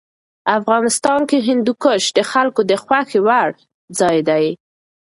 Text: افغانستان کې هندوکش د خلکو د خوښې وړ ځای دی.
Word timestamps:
افغانستان 0.59 1.19
کې 1.29 1.37
هندوکش 1.47 2.03
د 2.17 2.19
خلکو 2.31 2.61
د 2.71 2.73
خوښې 2.83 3.19
وړ 3.27 3.49
ځای 3.99 4.17
دی. 4.29 4.45